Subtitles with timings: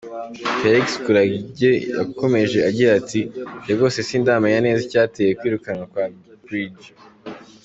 [0.59, 3.19] Felix Kulayigye yakomeje agira ati
[3.59, 6.05] “njye rwose sindamenya neza icyateye kwirukanwa kwa
[6.43, 6.77] Brig.